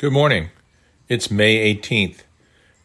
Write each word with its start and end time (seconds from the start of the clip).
Good 0.00 0.14
morning. 0.14 0.48
It's 1.10 1.30
May 1.30 1.74
18th, 1.74 2.20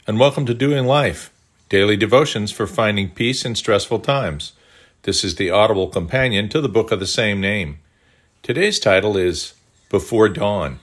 and 0.06 0.20
welcome 0.20 0.46
to 0.48 0.54
Doing 0.54 0.86
Life, 0.86 1.32
daily 1.70 1.96
devotions 1.96 2.52
for 2.52 2.68
finding 2.68 3.10
peace 3.10 3.46
in 3.46 3.56
stressful 3.56 4.00
times. 4.00 4.52
This 5.04 5.24
is 5.24 5.36
the 5.36 5.50
audible 5.50 5.88
companion 5.88 6.50
to 6.50 6.60
the 6.60 6.68
book 6.68 6.92
of 6.92 7.00
the 7.00 7.08
same 7.08 7.40
name. 7.40 7.80
Today's 8.44 8.82
title 8.82 9.16
is 9.16 9.54
Before 9.90 10.28
Dawn. 10.28 10.82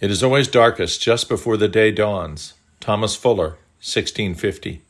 It 0.00 0.10
is 0.10 0.24
always 0.24 0.48
darkest 0.48 1.00
just 1.00 1.28
before 1.28 1.56
the 1.56 1.68
day 1.68 1.92
dawns. 1.92 2.54
Thomas 2.80 3.14
Fuller, 3.14 3.50
1650. 3.78 4.82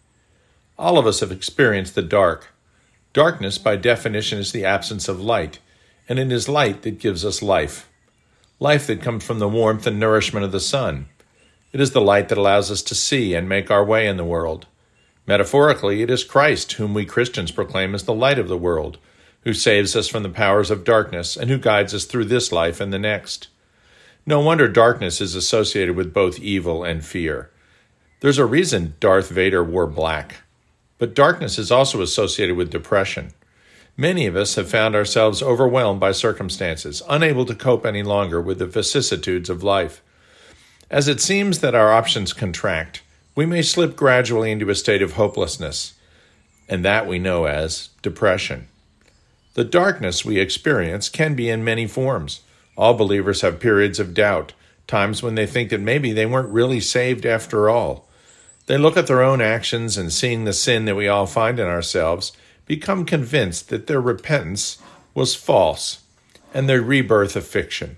All 0.79 0.97
of 0.97 1.07
us 1.07 1.21
have 1.21 1.31
experienced 1.31 1.95
the 1.95 2.01
dark. 2.01 2.55
Darkness, 3.13 3.59
by 3.59 3.77
definition, 3.77 4.39
is 4.39 4.53
the 4.53 4.65
absence 4.65 5.09
of 5.09 5.21
light, 5.21 5.59
and 6.09 6.19
it 6.19 6.33
is 6.33 6.49
light 6.49 6.81
that 6.85 7.01
gives 7.01 7.23
us 7.23 7.43
life 7.43 7.87
life 8.59 8.87
that 8.87 9.03
comes 9.03 9.25
from 9.25 9.39
the 9.39 9.49
warmth 9.49 9.87
and 9.87 10.01
nourishment 10.01 10.45
of 10.45 10.53
the 10.53 10.61
sun. 10.61 11.07
It 11.73 11.81
is 11.81 11.91
the 11.91 12.01
light 12.01 12.29
that 12.31 12.39
allows 12.39 12.71
us 12.71 12.83
to 12.83 12.95
see 12.95 13.35
and 13.35 13.49
make 13.49 13.71
our 13.71 13.85
way 13.85 14.07
in 14.07 14.17
the 14.17 14.25
world. 14.25 14.67
Metaphorically, 15.27 16.03
it 16.03 16.11
is 16.11 16.25
Christ, 16.25 16.73
whom 16.73 16.95
we 16.95 17.05
Christians 17.05 17.51
proclaim 17.51 17.95
as 17.95 18.05
the 18.05 18.15
light 18.15 18.39
of 18.39 18.49
the 18.49 18.57
world, 18.57 18.99
who 19.43 19.53
saves 19.53 19.95
us 19.95 20.09
from 20.09 20.23
the 20.23 20.31
powers 20.31 20.71
of 20.71 20.85
darkness 20.85 21.37
and 21.37 21.51
who 21.51 21.59
guides 21.59 21.93
us 21.93 22.05
through 22.05 22.25
this 22.25 22.51
life 22.51 22.81
and 22.81 22.93
the 22.93 22.99
next. 22.99 23.49
No 24.25 24.41
wonder 24.41 24.69
darkness 24.69 25.21
is 25.21 25.35
associated 25.35 25.95
with 25.95 26.15
both 26.15 26.39
evil 26.39 26.83
and 26.83 27.05
fear. 27.05 27.51
There's 28.21 28.39
a 28.39 28.47
reason 28.47 28.95
Darth 28.99 29.29
Vader 29.29 29.63
wore 29.63 29.87
black. 29.87 30.37
But 30.99 31.15
darkness 31.15 31.59
is 31.59 31.71
also 31.71 32.01
associated 32.01 32.57
with 32.57 32.71
depression. 32.71 33.33
Many 33.99 34.27
of 34.27 34.37
us 34.37 34.57
have 34.57 34.69
found 34.69 34.95
ourselves 34.95 35.43
overwhelmed 35.43 36.01
by 36.01 36.13
circumstances, 36.13 37.03
unable 37.09 37.47
to 37.47 37.55
cope 37.55 37.87
any 37.87 38.03
longer 38.03 38.41
with 38.43 38.59
the 38.59 38.67
vicissitudes 38.67 39.49
of 39.49 39.63
life. 39.63 40.03
As 40.91 41.09
it 41.09 41.21
seems 41.21 41.61
that 41.61 41.75
our 41.75 41.93
options 41.93 42.35
contract, 42.35 43.03
we 43.35 43.47
may 43.47 43.63
slip 43.63 43.97
gradually 43.97 44.53
into 44.53 44.69
a 44.69 44.75
state 44.75 45.01
of 45.01 45.15
hopelessness, 45.15 45.95
and 46.69 46.85
that 46.85 47.07
we 47.07 47.19
know 47.19 47.47
as 47.47 47.89
depression. 48.03 48.69
The 49.55 49.65
darkness 49.65 50.25
we 50.25 50.39
experience 50.39 51.09
can 51.09 51.35
be 51.35 51.49
in 51.49 51.65
many 51.65 51.87
forms. 51.87 52.41
All 52.77 52.93
believers 52.93 53.41
have 53.41 53.61
periods 53.61 53.99
of 53.99 54.13
doubt, 54.13 54.53
times 54.87 55.23
when 55.23 55.37
they 55.37 55.47
think 55.47 55.71
that 55.71 55.81
maybe 55.81 56.13
they 56.13 56.27
weren't 56.27 56.53
really 56.53 56.81
saved 56.81 57.25
after 57.25 57.71
all. 57.71 58.07
They 58.67 58.77
look 58.77 58.99
at 58.99 59.07
their 59.07 59.23
own 59.23 59.41
actions 59.41 59.97
and 59.97 60.13
seeing 60.13 60.45
the 60.45 60.53
sin 60.53 60.85
that 60.85 60.97
we 60.97 61.09
all 61.09 61.27
find 61.27 61.59
in 61.59 61.67
ourselves, 61.67 62.33
become 62.67 63.05
convinced 63.05 63.69
that 63.69 63.87
their 63.87 64.01
repentance 64.01 64.79
was 65.15 65.35
false 65.35 66.03
and 66.53 66.69
their 66.69 66.83
rebirth 66.83 67.37
a 67.37 67.41
fiction. 67.41 67.97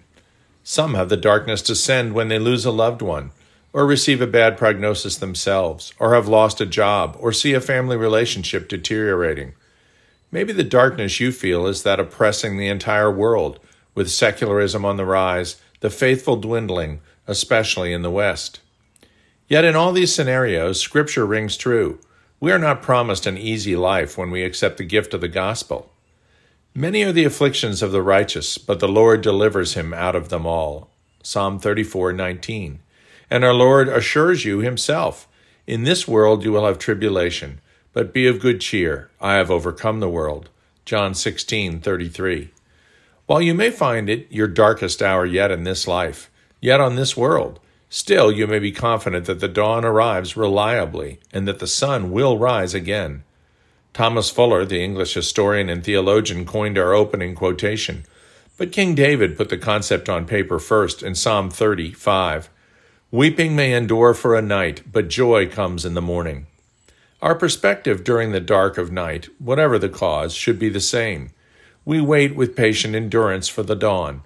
Some 0.63 0.95
have 0.95 1.09
the 1.09 1.17
darkness 1.17 1.63
descend 1.63 2.13
when 2.13 2.29
they 2.29 2.39
lose 2.39 2.65
a 2.65 2.71
loved 2.71 3.03
one, 3.03 3.31
or 3.73 3.87
receive 3.87 4.21
a 4.21 4.27
bad 4.27 4.57
prognosis 4.57 5.17
themselves, 5.17 5.93
or 5.99 6.15
have 6.15 6.29
lost 6.29 6.61
a 6.61 6.67
job, 6.67 7.17
or 7.21 7.33
see 7.33 7.55
a 7.55 7.61
family 7.61 7.97
relationship 7.97 8.69
deteriorating. 8.69 9.55
Maybe 10.31 10.53
the 10.53 10.65
darkness 10.65 11.21
you 11.21 11.33
feel 11.33 11.67
is 11.67 11.83
that 11.83 12.01
oppressing 12.01 12.57
the 12.57 12.69
entire 12.69 13.11
world, 13.11 13.61
with 13.95 14.11
secularism 14.11 14.85
on 14.85 14.97
the 14.97 15.07
rise, 15.07 15.61
the 15.81 15.91
faithful 15.91 16.37
dwindling, 16.37 17.01
especially 17.27 17.93
in 17.93 18.03
the 18.03 18.11
West. 18.11 18.61
Yet 19.49 19.65
in 19.65 19.75
all 19.75 19.93
these 19.93 20.15
scenarios, 20.15 20.81
Scripture 20.81 21.25
rings 21.25 21.57
true. 21.57 21.99
We 22.41 22.53
are 22.53 22.59
not 22.59 22.83
promised 22.83 23.27
an 23.27 23.37
easy 23.37 23.75
life 23.75 24.17
when 24.17 24.31
we 24.31 24.45
accept 24.45 24.77
the 24.79 24.85
gift 24.85 25.13
of 25.13 25.21
the 25.21 25.29
gospel. 25.29 25.93
Many 26.73 27.03
are 27.03 27.11
the 27.11 27.25
afflictions 27.25 27.83
of 27.83 27.91
the 27.91 28.03
righteous, 28.03 28.59
but 28.59 28.79
the 28.79 28.87
Lord 28.87 29.23
delivers 29.23 29.75
him 29.75 29.93
out 29.93 30.15
of 30.15 30.29
them 30.29 30.47
all. 30.47 30.89
Psalm 31.21 31.59
34:19. 31.59 32.79
And 33.29 33.45
our 33.45 33.53
Lord 33.53 33.89
assures 33.89 34.45
you 34.45 34.61
himself, 34.61 35.27
in 35.67 35.83
this 35.83 36.07
world 36.07 36.45
you 36.45 36.53
will 36.53 36.65
have 36.65 36.79
tribulation, 36.79 37.61
but 37.93 38.15
be 38.15 38.29
of 38.29 38.39
good 38.39 38.61
cheer, 38.61 39.11
I 39.21 39.35
have 39.35 39.51
overcome 39.51 39.99
the 39.99 40.09
world. 40.09 40.49
John 40.85 41.15
16:33. 41.15 42.51
While 43.27 43.43
you 43.43 43.53
may 43.53 43.71
find 43.71 44.09
it 44.09 44.29
your 44.31 44.47
darkest 44.47 45.03
hour 45.03 45.27
yet 45.27 45.51
in 45.51 45.65
this 45.65 45.89
life, 45.89 46.31
yet 46.61 46.81
on 46.81 46.95
this 46.95 47.17
world, 47.17 47.59
Still, 47.91 48.31
you 48.31 48.47
may 48.47 48.59
be 48.59 48.73
confident 48.73 49.25
that 49.27 49.41
the 49.41 49.49
dawn 49.49 49.85
arrives 49.85 50.37
reliably 50.37 51.21
and 51.33 51.49
that 51.49 51.59
the 51.59 51.67
sun 51.67 52.11
will 52.11 52.37
rise 52.37 52.75
again. 52.75 53.25
Thomas 53.95 54.31
Fuller, 54.31 54.65
the 54.65 54.83
English 54.83 55.15
historian 55.15 55.69
and 55.69 55.83
theologian, 55.83 56.45
coined 56.45 56.77
our 56.77 56.93
opening 56.93 57.35
quotation, 57.35 58.05
but 58.59 58.73
King 58.73 58.95
David 58.95 59.37
put 59.37 59.49
the 59.49 59.57
concept 59.57 60.09
on 60.09 60.27
paper 60.27 60.59
first 60.59 61.03
in 61.03 61.15
Psalm 61.15 61.49
35. 61.49 62.51
Weeping 63.11 63.57
may 63.57 63.73
endure 63.73 64.13
for 64.13 64.37
a 64.37 64.43
night, 64.43 64.83
but 64.93 65.09
joy 65.09 65.49
comes 65.49 65.87
in 65.87 65.95
the 65.95 66.03
morning. 66.03 66.47
Our 67.23 67.35
perspective 67.35 68.05
during 68.05 68.33
the 68.33 68.41
dark 68.41 68.77
of 68.77 68.93
night, 68.93 69.29
whatever 69.39 69.79
the 69.79 69.89
cause, 69.89 70.35
should 70.35 70.59
be 70.59 70.69
the 70.69 70.81
same. 70.81 71.31
We 71.85 72.03
wait 72.03 72.37
with 72.37 72.55
patient 72.55 72.95
endurance 72.95 73.49
for 73.49 73.63
the 73.63 73.75
dawn, 73.75 74.23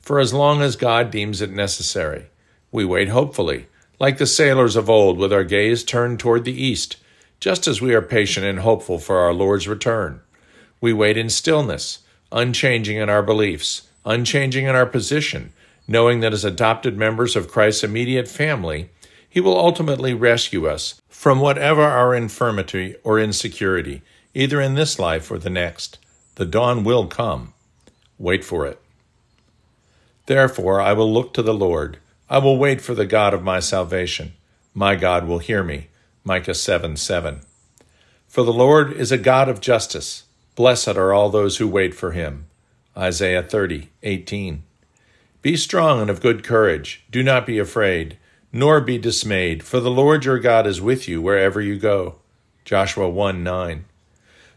for 0.00 0.18
as 0.18 0.32
long 0.32 0.62
as 0.62 0.76
God 0.76 1.10
deems 1.10 1.42
it 1.42 1.50
necessary. 1.50 2.26
We 2.72 2.86
wait 2.86 3.10
hopefully, 3.10 3.66
like 4.00 4.16
the 4.16 4.26
sailors 4.26 4.76
of 4.76 4.88
old, 4.88 5.18
with 5.18 5.32
our 5.32 5.44
gaze 5.44 5.84
turned 5.84 6.18
toward 6.18 6.44
the 6.44 6.60
east, 6.60 6.96
just 7.38 7.68
as 7.68 7.82
we 7.82 7.94
are 7.94 8.02
patient 8.02 8.46
and 8.46 8.60
hopeful 8.60 8.98
for 8.98 9.18
our 9.18 9.34
Lord's 9.34 9.68
return. 9.68 10.22
We 10.80 10.94
wait 10.94 11.18
in 11.18 11.28
stillness, 11.28 11.98
unchanging 12.32 12.96
in 12.96 13.10
our 13.10 13.22
beliefs, 13.22 13.88
unchanging 14.06 14.64
in 14.64 14.74
our 14.74 14.86
position, 14.86 15.52
knowing 15.86 16.20
that 16.20 16.32
as 16.32 16.46
adopted 16.46 16.96
members 16.96 17.36
of 17.36 17.50
Christ's 17.50 17.84
immediate 17.84 18.26
family, 18.26 18.88
He 19.28 19.40
will 19.40 19.56
ultimately 19.56 20.14
rescue 20.14 20.66
us 20.66 21.00
from 21.10 21.40
whatever 21.40 21.82
our 21.82 22.14
infirmity 22.14 22.96
or 23.04 23.20
insecurity, 23.20 24.00
either 24.34 24.60
in 24.62 24.74
this 24.74 24.98
life 24.98 25.30
or 25.30 25.38
the 25.38 25.50
next. 25.50 25.98
The 26.36 26.46
dawn 26.46 26.84
will 26.84 27.06
come. 27.06 27.52
Wait 28.18 28.44
for 28.44 28.66
it. 28.66 28.80
Therefore, 30.24 30.80
I 30.80 30.94
will 30.94 31.12
look 31.12 31.34
to 31.34 31.42
the 31.42 31.54
Lord 31.54 31.98
I 32.32 32.38
will 32.38 32.56
wait 32.56 32.80
for 32.80 32.94
the 32.94 33.04
God 33.04 33.34
of 33.34 33.42
my 33.42 33.60
salvation. 33.60 34.32
My 34.72 34.94
God 34.94 35.26
will 35.26 35.40
hear 35.40 35.62
me. 35.62 35.88
Micah 36.24 36.54
7 36.54 36.96
7. 36.96 37.40
For 38.26 38.42
the 38.42 38.54
Lord 38.54 38.90
is 38.90 39.12
a 39.12 39.18
God 39.18 39.50
of 39.50 39.60
justice. 39.60 40.22
Blessed 40.54 40.96
are 40.96 41.12
all 41.12 41.28
those 41.28 41.58
who 41.58 41.68
wait 41.68 41.94
for 41.94 42.12
him. 42.12 42.46
Isaiah 42.96 43.42
30 43.42 43.90
18. 44.02 44.62
Be 45.42 45.58
strong 45.58 46.00
and 46.00 46.08
of 46.08 46.22
good 46.22 46.42
courage. 46.42 47.04
Do 47.10 47.22
not 47.22 47.44
be 47.44 47.58
afraid, 47.58 48.16
nor 48.50 48.80
be 48.80 48.96
dismayed, 48.96 49.62
for 49.62 49.78
the 49.78 49.90
Lord 49.90 50.24
your 50.24 50.38
God 50.38 50.66
is 50.66 50.80
with 50.80 51.06
you 51.06 51.20
wherever 51.20 51.60
you 51.60 51.78
go. 51.78 52.14
Joshua 52.64 53.10
1 53.10 53.44
9. 53.44 53.84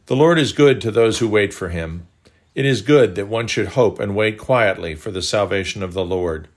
The 0.05 0.15
Lord 0.15 0.39
is 0.39 0.53
good 0.53 0.79
to 0.79 0.91
those 0.91 1.19
who 1.19 1.27
wait 1.27 1.53
for 1.53 1.67
him. 1.67 2.07
It 2.53 2.65
is 2.65 2.81
good 2.81 3.15
that 3.15 3.27
one 3.27 3.47
should 3.47 3.75
hope 3.75 3.99
and 3.99 4.15
wait 4.15 4.37
quietly 4.37 4.95
for 4.95 5.11
the 5.11 5.21
salvation 5.21 5.83
of 5.83 5.91
the 5.91 6.05
Lord. 6.05 6.47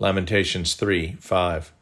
Lamentations 0.00 0.74
3 0.74 1.16
5. 1.20 1.72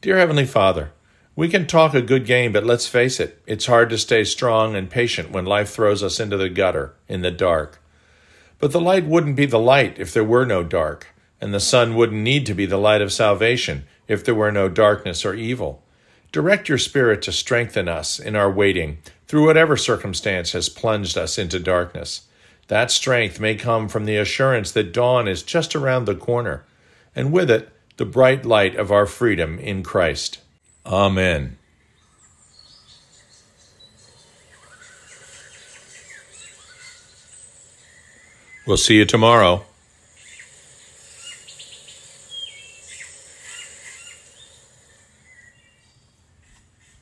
Dear 0.00 0.16
Heavenly 0.16 0.46
Father, 0.46 0.92
we 1.36 1.48
can 1.48 1.66
talk 1.66 1.92
a 1.92 2.00
good 2.00 2.24
game, 2.24 2.50
but 2.50 2.64
let's 2.64 2.86
face 2.86 3.20
it, 3.20 3.42
it's 3.46 3.66
hard 3.66 3.90
to 3.90 3.98
stay 3.98 4.24
strong 4.24 4.74
and 4.74 4.88
patient 4.88 5.30
when 5.30 5.44
life 5.44 5.68
throws 5.68 6.02
us 6.02 6.18
into 6.18 6.38
the 6.38 6.48
gutter, 6.48 6.94
in 7.08 7.20
the 7.20 7.30
dark. 7.30 7.82
But 8.58 8.72
the 8.72 8.80
light 8.80 9.04
wouldn't 9.04 9.36
be 9.36 9.44
the 9.44 9.58
light 9.58 9.98
if 9.98 10.14
there 10.14 10.24
were 10.24 10.46
no 10.46 10.64
dark, 10.64 11.08
and 11.42 11.52
the 11.52 11.60
sun 11.60 11.94
wouldn't 11.94 12.22
need 12.22 12.46
to 12.46 12.54
be 12.54 12.64
the 12.64 12.78
light 12.78 13.02
of 13.02 13.12
salvation 13.12 13.84
if 14.08 14.24
there 14.24 14.34
were 14.34 14.50
no 14.50 14.70
darkness 14.70 15.22
or 15.22 15.34
evil. 15.34 15.82
Direct 16.32 16.70
your 16.70 16.78
Spirit 16.78 17.20
to 17.22 17.32
strengthen 17.32 17.86
us 17.86 18.18
in 18.18 18.34
our 18.34 18.50
waiting 18.50 18.96
through 19.26 19.44
whatever 19.44 19.76
circumstance 19.76 20.52
has 20.52 20.70
plunged 20.70 21.18
us 21.18 21.36
into 21.36 21.58
darkness. 21.58 22.22
That 22.68 22.90
strength 22.90 23.38
may 23.38 23.56
come 23.56 23.90
from 23.90 24.06
the 24.06 24.16
assurance 24.16 24.72
that 24.72 24.94
dawn 24.94 25.28
is 25.28 25.42
just 25.42 25.76
around 25.76 26.06
the 26.06 26.14
corner 26.14 26.64
and 27.14 27.32
with 27.32 27.50
it 27.50 27.68
the 27.96 28.06
bright 28.06 28.46
light 28.46 28.74
of 28.76 28.90
our 28.90 29.06
freedom 29.06 29.58
in 29.58 29.82
Christ. 29.82 30.38
Amen. 30.86 31.58
We'll 38.66 38.76
see 38.76 38.96
you 38.96 39.04
tomorrow. 39.04 39.64